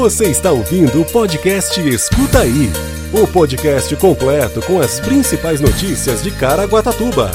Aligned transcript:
Você 0.00 0.30
está 0.30 0.50
ouvindo 0.50 1.02
o 1.02 1.04
podcast 1.04 1.78
Escuta 1.86 2.40
Aí 2.40 2.72
o 3.12 3.26
podcast 3.26 3.94
completo 3.96 4.62
com 4.62 4.80
as 4.80 4.98
principais 4.98 5.60
notícias 5.60 6.22
de 6.22 6.30
Caraguatatuba. 6.30 7.30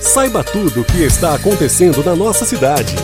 Saiba 0.00 0.42
tudo 0.42 0.80
o 0.80 0.84
que 0.84 1.04
está 1.04 1.36
acontecendo 1.36 2.02
na 2.02 2.16
nossa 2.16 2.44
cidade. 2.44 2.96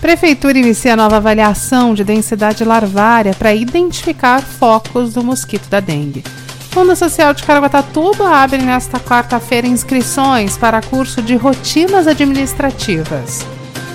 Prefeitura 0.00 0.56
inicia 0.56 0.94
nova 0.94 1.16
avaliação 1.16 1.92
de 1.92 2.04
densidade 2.04 2.64
larvária 2.64 3.34
para 3.34 3.52
identificar 3.52 4.40
focos 4.40 5.12
do 5.12 5.24
mosquito 5.24 5.68
da 5.68 5.80
dengue. 5.80 6.22
Fundo 6.70 6.94
Social 6.94 7.34
de 7.34 7.42
Caraguatatuba 7.42 8.28
abre 8.28 8.58
nesta 8.58 9.00
quarta-feira 9.00 9.66
inscrições 9.66 10.56
para 10.56 10.80
curso 10.80 11.20
de 11.20 11.34
rotinas 11.34 12.06
administrativas. 12.06 13.44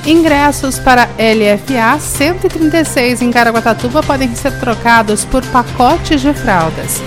Ingressos 0.06 0.80
para 0.80 1.06
LFA 1.06 2.00
136 2.00 3.22
em 3.22 3.32
Caraguatatuba 3.32 4.02
podem 4.02 4.34
ser 4.36 4.52
trocados 4.60 5.24
por 5.26 5.46
pacotes 5.48 6.22
de 6.22 6.34
fraldas. 6.34 7.00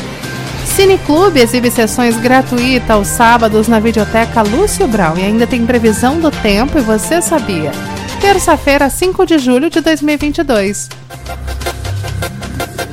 Cineclube 0.65 1.41
exibe 1.41 1.71
sessões 1.73 2.17
gratuitas 2.17 2.91
aos 2.91 3.09
sábados 3.09 3.67
na 3.67 3.81
videoteca 3.81 4.43
Lúcio 4.43 4.87
Brau 4.87 5.19
e 5.19 5.23
ainda 5.23 5.47
tem 5.47 5.67
previsão 5.67 6.21
do 6.21 6.31
tempo 6.31 6.79
e 6.79 6.83
você 6.83 7.21
sabia? 7.21 7.73
Terça-feira, 8.21 8.89
5 8.89 9.27
de 9.27 9.39
julho 9.39 9.69
de 9.69 9.81
2022. 9.81 10.89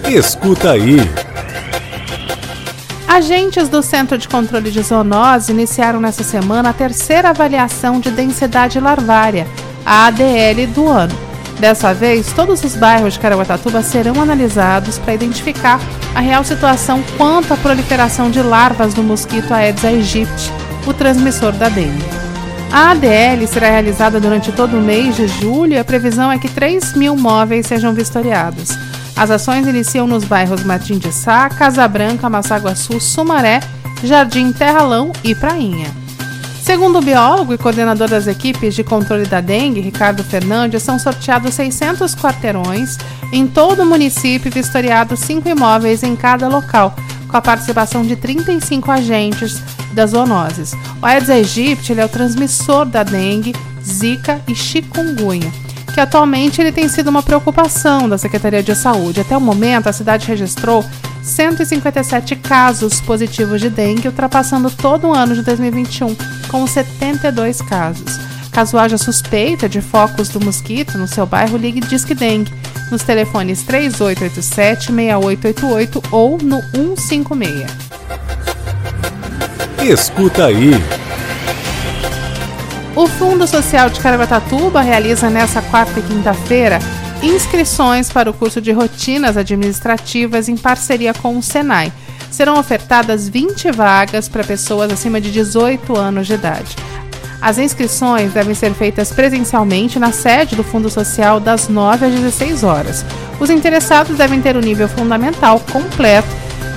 Escuta 0.10 0.72
aí. 0.72 0.98
Agentes 3.08 3.70
do 3.70 3.84
Centro 3.84 4.18
de 4.18 4.28
Controle 4.28 4.72
de 4.72 4.82
Zoonose 4.82 5.52
iniciaram 5.52 6.00
nesta 6.00 6.24
semana 6.24 6.70
a 6.70 6.74
terceira 6.74 7.30
avaliação 7.30 8.00
de 8.00 8.10
densidade 8.10 8.80
larvária 8.80 9.46
a 9.86 10.08
ADL 10.08 10.68
do 10.74 10.88
ano. 10.88 11.32
Dessa 11.60 11.94
vez, 11.94 12.34
todos 12.34 12.64
os 12.64 12.76
bairros 12.76 13.14
de 13.14 13.20
Caraguatatuba 13.20 13.84
serão 13.84 14.20
analisados 14.20 14.98
para 14.98 15.14
identificar 15.14 15.80
a 16.16 16.20
real 16.20 16.44
situação 16.44 17.04
quanto 17.18 17.54
à 17.54 17.58
proliferação 17.58 18.32
de 18.32 18.42
larvas 18.42 18.94
do 18.96 19.04
mosquito 19.04 19.54
Aedes 19.54 19.86
aegypti, 19.86 20.52
o 20.88 20.94
transmissor 20.94 21.52
da 21.52 21.70
dengue. 21.70 22.04
A 22.72 22.92
ADL 22.92 23.46
será 23.48 23.70
realizada 23.70 24.20
durante 24.20 24.52
todo 24.52 24.78
o 24.78 24.82
mês 24.82 25.16
de 25.16 25.28
julho 25.28 25.74
e 25.74 25.78
a 25.78 25.84
previsão 25.84 26.32
é 26.32 26.40
que 26.40 26.50
3 26.50 26.96
mil 26.96 27.16
móveis 27.16 27.68
sejam 27.68 27.94
vistoriados. 27.94 28.72
As 29.16 29.30
ações 29.30 29.68
iniciam 29.68 30.08
nos 30.08 30.24
bairros 30.24 30.64
Martim 30.64 30.98
de 30.98 31.12
Sá, 31.12 31.48
Casa 31.50 31.88
Branca, 31.88 32.30
Massaguaçu, 32.30 33.00
Sumaré, 33.00 33.60
Jardim 34.04 34.52
Terralão 34.52 35.12
e 35.24 35.36
Prainha. 35.36 36.01
Segundo 36.62 37.00
o 37.00 37.02
biólogo 37.02 37.54
e 37.54 37.58
coordenador 37.58 38.08
das 38.08 38.28
equipes 38.28 38.76
de 38.76 38.84
controle 38.84 39.26
da 39.26 39.42
dengue, 39.42 39.82
Ricardo 39.82 40.24
Fernandes, 40.24 40.84
são 40.84 41.00
sorteados 41.00 41.56
600 41.56 42.16
quarteirões 42.16 42.98
em 43.34 43.48
todo 43.48 43.82
o 43.82 43.86
município 43.86 44.48
e 44.48 44.52
vistoriados 44.52 45.20
5 45.22 45.50
imóveis 45.50 46.04
em 46.04 46.16
cada 46.16 46.48
local, 46.48 46.96
com 47.28 47.36
a 47.36 47.42
participação 47.42 48.04
de 48.04 48.16
35 48.16 48.92
agentes 48.92 49.60
das 49.92 50.12
zoonoses. 50.12 50.74
O 51.02 51.06
Aedes 51.06 51.32
aegypti 51.32 52.00
é 52.00 52.06
o 52.06 52.10
transmissor 52.10 52.86
da 52.86 53.02
dengue, 53.02 53.56
zika 53.84 54.40
e 54.48 54.56
chikungunya 54.56 55.52
que 55.92 56.00
atualmente 56.00 56.62
ele 56.62 56.72
tem 56.72 56.88
sido 56.88 57.10
uma 57.10 57.22
preocupação 57.22 58.08
da 58.08 58.18
Secretaria 58.18 58.64
de 58.64 58.74
Saúde. 58.74 59.20
Até 59.20 59.36
o 59.36 59.42
momento, 59.42 59.88
a 59.88 59.94
cidade 59.94 60.26
registrou 60.26 60.86
157 61.22 62.34
casos 62.38 63.02
positivos 63.02 63.60
de 63.60 63.70
dengue, 63.70 64.08
ultrapassando 64.08 64.72
todo 64.72 65.10
o 65.10 65.14
ano 65.14 65.36
de 65.36 65.42
2021 65.42 66.16
com 66.52 66.68
72 66.68 67.62
casos. 67.62 68.20
Caso 68.52 68.78
haja 68.78 68.98
suspeita 68.98 69.70
de 69.70 69.80
focos 69.82 70.28
do 70.28 70.42
mosquito 70.42 70.98
no 70.98 71.08
seu 71.08 71.26
bairro, 71.26 71.56
ligue 71.58 71.80
Disque 71.80 72.14
Dengue 72.14 72.52
nos 72.92 73.04
telefones 73.04 73.64
3887-6888 73.64 76.04
ou 76.12 76.38
no 76.38 76.62
156. 76.74 77.72
Escuta 79.82 80.48
aí. 80.48 80.72
O 82.94 83.08
Fundo 83.08 83.48
Social 83.48 83.90
de 83.90 84.02
Caraguatatuba 84.02 84.82
realiza 84.82 85.30
nesta 85.30 85.62
quarta 85.62 85.98
e 85.98 86.04
quinta-feira 86.04 86.80
inscrições 87.24 88.12
para 88.12 88.30
o 88.30 88.34
curso 88.34 88.60
de 88.60 88.74
rotinas 88.74 89.38
administrativas 89.38 90.50
em 90.50 90.58
parceria 90.58 91.14
com 91.14 91.38
o 91.38 91.42
Senai 91.42 91.94
serão 92.32 92.58
ofertadas 92.58 93.30
20 93.30 93.72
vagas 93.72 94.28
para 94.28 94.44
pessoas 94.44 94.92
acima 94.92 95.22
de 95.22 95.32
18 95.32 95.96
anos 95.96 96.26
de 96.26 96.34
idade. 96.34 96.76
As 97.42 97.58
inscrições 97.58 98.34
devem 98.34 98.54
ser 98.54 98.74
feitas 98.74 99.12
presencialmente 99.12 100.00
na 100.00 100.12
sede 100.12 100.56
do 100.56 100.64
Fundo 100.64 100.90
Social 100.90 101.40
das 101.40 101.68
9 101.68 102.06
às 102.06 102.14
16 102.14 102.64
horas. 102.64 103.06
Os 103.40 103.50
interessados 103.50 104.18
devem 104.18 104.42
ter 104.42 104.56
o 104.56 104.62
nível 104.62 104.88
fundamental 104.88 105.60
completo 105.72 106.30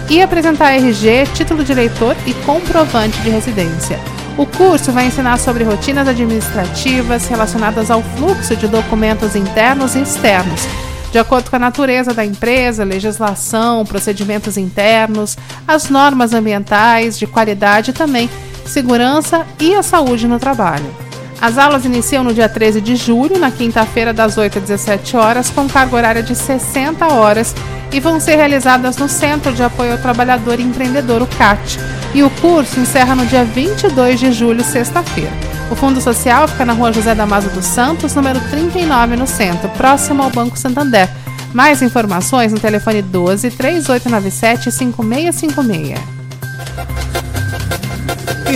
e 0.09 0.23
apresentar 0.23 0.73
RG, 0.73 1.27
título 1.35 1.63
de 1.63 1.73
eleitor 1.73 2.17
e 2.27 2.33
comprovante 2.45 3.19
de 3.21 3.31
residência. 3.31 3.99
O 4.37 4.47
curso 4.47 4.91
vai 4.91 5.07
ensinar 5.07 5.39
sobre 5.39 5.65
rotinas 5.65 6.09
administrativas 6.09 7.27
relacionadas 7.29 7.91
ao 7.91 8.03
fluxo 8.03 8.57
de 8.57 8.67
documentos 8.67 9.37
internos 9.37 9.95
e 9.95 10.01
externos, 10.01 10.67
de 11.15 11.19
acordo 11.21 11.49
com 11.49 11.55
a 11.55 11.61
natureza 11.61 12.13
da 12.13 12.27
empresa, 12.27 12.83
legislação, 12.83 13.87
procedimentos 13.87 14.57
internos, 14.57 15.39
as 15.67 15.89
normas 15.89 16.35
ambientais, 16.35 17.17
de 17.17 17.25
qualidade 17.25 17.93
também 17.93 18.29
segurança 18.67 19.47
e 19.61 19.77
a 19.77 19.83
saúde 19.85 20.27
no 20.27 20.41
trabalho. 20.41 20.93
As 21.41 21.57
aulas 21.57 21.85
iniciam 21.85 22.25
no 22.25 22.35
dia 22.35 22.49
13 22.49 22.81
de 22.81 22.97
julho, 22.97 23.39
na 23.39 23.53
quinta-feira, 23.53 24.13
das 24.13 24.37
8 24.37 24.59
às 24.59 24.65
17 24.65 25.17
horas, 25.17 25.51
com 25.51 25.69
carga 25.69 25.95
horária 25.95 26.23
de 26.23 26.35
60 26.35 27.07
horas 27.07 27.55
e 27.93 28.01
vão 28.01 28.19
ser 28.19 28.35
realizadas 28.35 28.97
no 28.97 29.09
Centro 29.09 29.53
de 29.53 29.63
Apoio 29.63 29.93
ao 29.93 29.99
Trabalhador 29.99 30.59
e 30.59 30.65
Empreendedor, 30.65 31.23
o 31.23 31.29
CAT. 31.29 31.79
E 32.13 32.25
o 32.25 32.31
curso 32.31 32.81
encerra 32.81 33.15
no 33.15 33.25
dia 33.25 33.45
22 33.45 34.19
de 34.19 34.33
julho, 34.33 34.65
sexta-feira. 34.65 35.44
O 35.71 35.75
Fundo 35.75 36.01
Social 36.01 36.47
fica 36.47 36.65
na 36.65 36.73
rua 36.73 36.93
José 36.93 37.15
Damaso 37.15 37.49
dos 37.51 37.65
Santos, 37.65 38.15
número 38.15 38.41
39, 38.51 39.17
no 39.17 39.27
centro, 39.27 39.69
próximo 39.71 40.23
ao 40.23 40.31
Banco 40.31 40.59
Santander. 40.59 41.09
Mais 41.53 41.83
informações 41.83 42.53
no 42.53 42.61
telefone 42.61 43.01
12 43.01 43.51
3897 43.51 44.71
5656. 44.71 45.99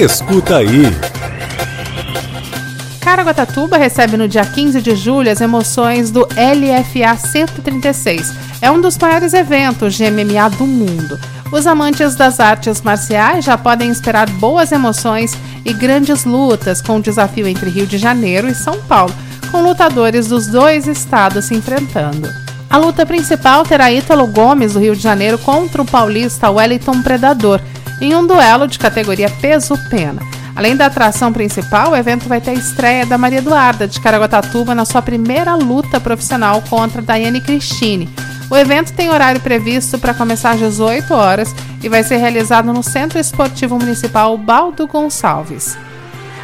Escuta 0.01 0.59
aí. 0.59 0.87
Caraguatatuba 3.01 3.79
recebe 3.79 4.17
no 4.17 4.29
dia 4.29 4.45
15 4.45 4.83
de 4.83 4.95
julho 4.95 5.31
as 5.31 5.41
emoções 5.41 6.11
do 6.11 6.21
LFA 6.21 7.17
136. 7.17 8.35
É 8.61 8.71
um 8.71 8.81
dos 8.81 8.99
maiores 8.99 9.33
eventos 9.33 9.95
de 9.95 10.11
MMA 10.11 10.51
do 10.51 10.67
mundo. 10.67 11.19
Os 11.51 11.67
amantes 11.67 12.15
das 12.15 12.41
artes 12.41 12.83
marciais 12.83 13.45
já 13.45 13.57
podem 13.57 13.91
esperar 13.91 14.29
boas 14.29 14.71
emoções 14.71 15.37
e 15.65 15.73
grandes 15.73 16.25
lutas 16.25 16.83
com 16.83 16.97
o 16.97 17.03
desafio 17.03 17.49
entre 17.49 17.71
Rio 17.71 17.87
de 17.87 17.97
Janeiro 17.97 18.49
e 18.49 18.55
São 18.55 18.83
Paulo, 18.83 19.15
com 19.51 19.63
lutadores 19.63 20.29
dos 20.29 20.47
dois 20.47 20.87
estados 20.87 21.47
se 21.47 21.55
enfrentando. 21.55 22.29
A 22.69 22.77
luta 22.77 23.07
principal 23.07 23.65
terá 23.65 23.91
Ítalo 23.91 24.27
Gomes, 24.27 24.75
do 24.75 24.79
Rio 24.79 24.95
de 24.95 25.03
Janeiro, 25.03 25.39
contra 25.39 25.81
o 25.81 25.87
paulista 25.87 26.51
Wellington 26.51 27.01
Predador, 27.03 27.63
em 27.99 28.15
um 28.15 28.27
duelo 28.27 28.69
de 28.69 28.79
categoria 28.79 29.31
peso-pena. 29.41 30.21
Além 30.55 30.77
da 30.77 30.87
atração 30.87 31.33
principal, 31.33 31.93
o 31.93 31.97
evento 31.97 32.29
vai 32.29 32.43
ter 32.43 32.51
a 32.51 32.55
estreia 32.55 33.07
da 33.07 33.17
Maria 33.17 33.39
Eduarda, 33.39 33.89
de 33.89 33.99
Caraguatatuba, 34.01 34.75
na 34.75 34.85
sua 34.85 35.01
primeira 35.01 35.55
luta 35.55 35.99
profissional 35.99 36.63
contra 36.69 37.01
Daiane 37.01 37.41
Cristine. 37.41 38.09
O 38.51 38.57
evento 38.57 38.95
tem 38.95 39.11
horário 39.11 39.41
previsto 39.41 39.99
para 39.99 40.15
começar 40.15 40.53
às 40.53 40.59
18 40.59 41.13
horas 41.13 41.55
e 41.83 41.89
vai 41.89 42.03
ser 42.03 42.17
realizado 42.17 42.73
no 42.73 42.83
Centro 42.83 43.19
Esportivo 43.19 43.79
Municipal 43.79 44.37
Baldo 44.39 44.87
Gonçalves. 44.87 45.77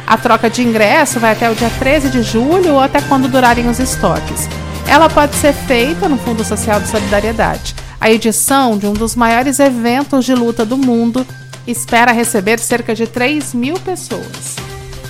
A 0.05 0.15
troca 0.15 0.47
de 0.47 0.61
ingresso 0.61 1.19
vai 1.19 1.31
até 1.31 1.49
o 1.49 1.55
dia 1.55 1.71
13 1.79 2.11
de 2.11 2.21
julho 2.21 2.73
ou 2.73 2.79
até 2.79 3.01
quando 3.01 3.27
durarem 3.27 3.67
os 3.67 3.79
estoques. 3.79 4.47
Ela 4.87 5.09
pode 5.09 5.35
ser 5.35 5.51
feita 5.51 6.07
no 6.07 6.17
Fundo 6.17 6.43
Social 6.43 6.79
de 6.79 6.87
Solidariedade. 6.89 7.73
A 7.99 8.11
edição 8.11 8.77
de 8.77 8.85
um 8.85 8.93
dos 8.93 9.15
maiores 9.15 9.59
eventos 9.59 10.25
de 10.25 10.35
luta 10.35 10.63
do 10.63 10.77
mundo 10.77 11.25
espera 11.65 12.11
receber 12.11 12.59
cerca 12.59 12.93
de 12.93 13.07
3 13.07 13.55
mil 13.55 13.79
pessoas. 13.79 14.64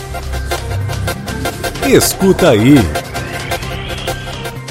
Escuta 1.87 2.49
aí. 2.49 2.75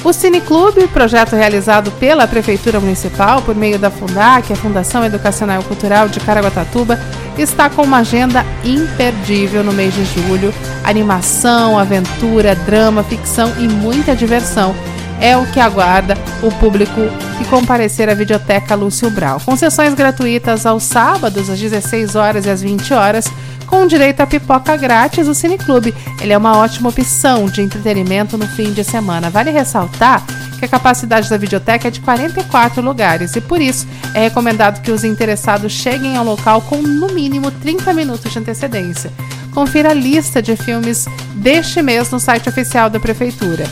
O 0.03 0.11
Cineclube, 0.11 0.85
projeto 0.87 1.33
realizado 1.33 1.89
pela 1.91 2.27
Prefeitura 2.27 2.79
Municipal 2.79 3.41
por 3.41 3.55
meio 3.55 3.79
da 3.79 3.89
Fundac, 3.89 4.51
a 4.51 4.55
Fundação 4.55 5.03
Educacional 5.03 5.61
e 5.61 5.63
Cultural 5.63 6.09
de 6.09 6.19
Caraguatatuba, 6.19 6.99
está 7.37 7.69
com 7.69 7.83
uma 7.83 7.99
agenda 7.99 8.45
imperdível 8.63 9.63
no 9.63 9.71
mês 9.71 9.93
de 9.93 10.03
julho. 10.03 10.53
Animação, 10.83 11.79
aventura, 11.79 12.53
drama, 12.53 13.01
ficção 13.01 13.51
e 13.59 13.67
muita 13.67 14.13
diversão 14.13 14.75
é 15.21 15.37
o 15.37 15.45
que 15.45 15.59
aguarda 15.59 16.15
o 16.43 16.51
público 16.51 17.01
que 17.37 17.45
comparecer 17.45 18.09
à 18.09 18.13
Videoteca 18.13 18.75
Lúcio 18.75 19.09
Brau. 19.09 19.39
Com 19.43 19.55
sessões 19.55 19.93
gratuitas 19.93 20.65
aos 20.65 20.83
sábados, 20.83 21.49
às 21.49 21.59
16 21.59 22.15
horas 22.15 22.45
e 22.45 22.49
às 22.49 22.61
20 22.61 22.93
horas, 22.93 23.25
com 23.65 23.87
direito 23.87 24.21
a 24.21 24.27
pipoca 24.27 24.75
grátis, 24.77 25.27
o 25.27 25.35
Cineclube. 25.35 25.93
Ele 26.21 26.33
é 26.33 26.37
uma 26.37 26.57
ótima 26.57 26.89
opção 26.89 27.45
de 27.45 27.61
entretenimento 27.61 28.37
no 28.37 28.47
fim 28.47 28.71
de 28.71 28.83
semana. 28.83 29.29
Vale 29.29 29.51
ressaltar 29.51 30.23
que 30.57 30.65
a 30.65 30.67
capacidade 30.67 31.29
da 31.29 31.37
videoteca 31.37 31.87
é 31.87 31.91
de 31.91 31.99
44 31.99 32.81
lugares 32.81 33.35
e 33.35 33.41
por 33.41 33.61
isso 33.61 33.87
é 34.13 34.21
recomendado 34.21 34.81
que 34.81 34.91
os 34.91 35.03
interessados 35.03 35.71
cheguem 35.71 36.15
ao 36.15 36.23
local 36.23 36.61
com 36.61 36.77
no 36.81 37.07
mínimo 37.13 37.51
30 37.51 37.93
minutos 37.93 38.31
de 38.31 38.39
antecedência. 38.39 39.11
Confira 39.53 39.91
a 39.91 39.93
lista 39.93 40.41
de 40.41 40.55
filmes 40.55 41.05
deste 41.35 41.81
mês 41.81 42.09
no 42.11 42.19
site 42.19 42.49
oficial 42.49 42.89
da 42.89 42.99
Prefeitura. 42.99 43.65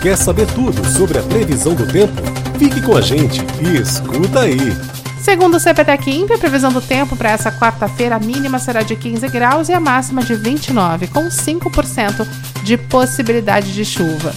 Quer 0.00 0.16
saber 0.16 0.46
tudo 0.46 0.84
sobre 0.86 1.18
a 1.18 1.22
previsão 1.22 1.74
do 1.74 1.86
tempo? 1.86 2.22
Fique 2.58 2.80
com 2.80 2.96
a 2.96 3.00
gente 3.00 3.40
e 3.60 3.80
escuta 3.80 4.40
aí! 4.40 4.99
Segundo 5.22 5.56
o 5.56 5.60
CPTEC 5.60 6.26
a 6.32 6.38
previsão 6.38 6.72
do 6.72 6.80
tempo 6.80 7.14
para 7.14 7.30
essa 7.30 7.52
quarta-feira, 7.52 8.16
a 8.16 8.18
mínima 8.18 8.58
será 8.58 8.82
de 8.82 8.96
15 8.96 9.28
graus 9.28 9.68
e 9.68 9.72
a 9.72 9.78
máxima 9.78 10.22
de 10.22 10.34
29, 10.34 11.08
com 11.08 11.28
5% 11.28 12.26
de 12.64 12.78
possibilidade 12.78 13.72
de 13.74 13.84
chuva. 13.84 14.34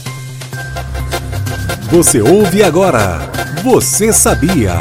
Você 1.89 2.21
ouve 2.21 2.63
agora. 2.63 3.31
Você 3.63 4.11
sabia? 4.11 4.73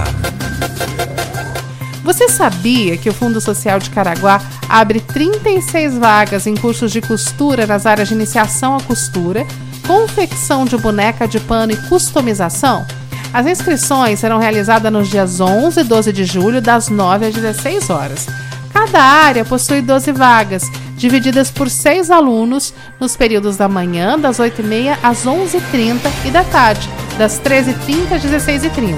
Você 2.03 2.29
sabia 2.29 2.99
que 2.99 3.09
o 3.09 3.15
Fundo 3.15 3.41
Social 3.41 3.79
de 3.79 3.89
Caraguá 3.91 4.43
abre 4.69 5.01
36 5.01 5.99
vagas 5.99 6.49
em 6.49 6.57
cursos 6.57 6.91
de 6.91 7.01
costura 7.01 7.65
nas 7.65 7.87
áreas 7.87 8.09
de 8.09 8.15
iniciação 8.15 8.77
à 8.77 8.81
costura, 8.81 9.47
confecção 9.87 10.65
de 10.65 10.77
boneca 10.77 11.29
de 11.29 11.39
pano 11.39 11.73
e 11.73 11.77
customização? 11.89 12.85
As 13.33 13.47
inscrições 13.47 14.19
serão 14.19 14.39
realizadas 14.39 14.93
nos 14.93 15.09
dias 15.09 15.41
11 15.41 15.81
e 15.81 15.85
12 15.85 16.13
de 16.13 16.25
julho, 16.25 16.61
das 16.61 16.91
9 16.91 17.27
às 17.27 17.35
16 17.35 17.89
horas. 17.89 18.27
Cada 18.73 19.03
área 19.03 19.45
possui 19.45 19.81
12 19.81 20.13
vagas, 20.13 20.71
divididas 20.97 21.51
por 21.51 21.71
seis 21.71 22.11
alunos 22.11 22.75
nos 23.01 23.17
períodos 23.17 23.57
da 23.57 23.69
manhã, 23.69 24.19
das 24.19 24.39
8h30 24.39 24.99
às 25.03 25.25
11h30 25.25 25.99
e 26.27 26.31
da 26.31 26.45
tarde, 26.45 26.89
das 27.17 27.41
13h30 27.41 28.13
às 28.13 28.23
16h30. 28.23 28.97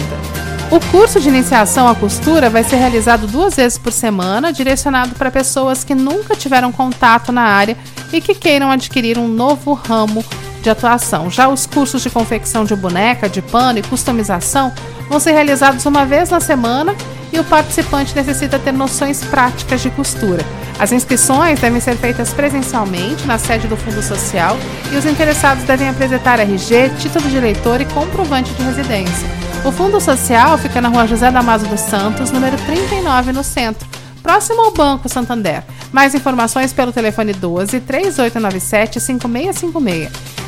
O 0.71 0.81
curso 0.91 1.21
de 1.21 1.29
iniciação 1.29 1.87
à 1.87 1.95
costura 1.95 2.51
vai 2.51 2.65
ser 2.65 2.77
realizado 2.77 3.29
duas 3.29 3.55
vezes 3.55 3.79
por 3.79 3.93
semana, 3.93 4.53
direcionado 4.53 5.15
para 5.15 5.31
pessoas 5.31 5.85
que 5.85 5.95
nunca 5.95 6.35
tiveram 6.35 6.73
contato 6.73 7.31
na 7.31 7.43
área 7.43 7.77
e 8.13 8.21
que 8.21 8.35
queiram 8.35 8.71
adquirir 8.71 9.17
um 9.17 9.29
novo 9.29 9.75
ramo 9.75 10.25
de 10.65 10.71
atuação. 10.71 11.31
Já 11.31 11.49
os 11.49 11.67
cursos 11.67 12.03
de 12.03 12.11
confecção 12.11 12.65
de 12.65 12.75
boneca, 12.75 13.29
de 13.29 13.41
pano 13.43 13.79
e 13.79 13.83
customização 13.83 14.73
vão 15.09 15.21
ser 15.21 15.33
realizados 15.33 15.85
uma 15.87 16.05
vez 16.05 16.31
na 16.31 16.41
semana 16.41 16.97
e 17.33 17.39
o 17.39 17.45
participante 17.45 18.17
necessita 18.17 18.59
ter 18.59 18.73
noções 18.73 19.23
práticas 19.23 19.83
de 19.83 19.91
costura. 19.91 20.45
As 20.79 20.91
inscrições 20.91 21.61
devem 21.61 21.81
ser 21.81 21.97
feitas 21.97 22.33
presencialmente 22.33 23.27
na 23.27 23.39
sede 23.39 23.69
do 23.69 23.77
Fundo 23.77 24.03
Social 24.03 24.57
e 24.93 24.97
os 24.97 25.05
interessados 25.05 25.65
devem 25.65 25.89
apresentar 25.89 26.41
RG, 26.41 26.91
título 26.99 27.29
de 27.29 27.37
eleitor 27.37 27.81
e 27.81 27.85
comprovante 27.85 28.53
de 28.55 28.63
residência. 28.63 29.29
O 29.65 29.71
Fundo 29.71 30.01
Social 30.01 30.57
fica 30.59 30.81
na 30.81 30.89
rua 30.89 31.07
José 31.07 31.31
Damaso 31.31 31.67
dos 31.67 31.81
Santos, 31.81 32.31
número 32.31 32.57
39, 32.57 33.33
no 33.33 33.45
centro, 33.45 33.87
próximo 34.23 34.63
ao 34.63 34.73
Banco 34.73 35.09
Santander. 35.09 35.63
Mais 35.93 36.15
informações 36.15 36.73
pelo 36.73 36.93
telefone 36.93 37.33
12 37.33 37.81
3897 37.81 39.01
5656. 39.01 40.44